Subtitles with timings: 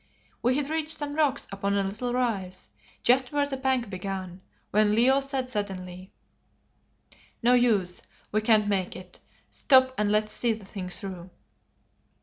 [0.41, 2.69] We had reached some rocks upon a little rise,
[3.03, 6.11] just where the bank began, when Leo said suddenly
[7.43, 8.01] "No use,
[8.31, 9.19] we can't make it.
[9.51, 11.29] Stop and let's see the thing through."